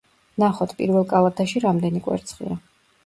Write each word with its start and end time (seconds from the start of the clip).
ვნახოთ, 0.37 0.71
პირველ 0.79 1.05
კალათაში 1.13 1.63
რამდენი 1.69 2.03
კვერცხია. 2.09 2.59